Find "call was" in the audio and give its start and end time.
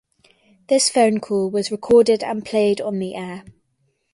1.19-1.69